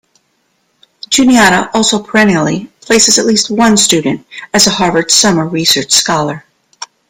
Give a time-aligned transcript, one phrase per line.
[1.09, 6.43] Juniata also perennially places at least one student as a Harvard Summer Research Scholar.